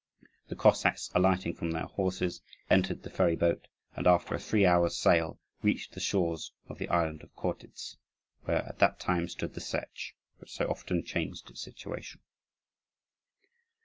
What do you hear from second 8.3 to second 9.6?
where at that time stood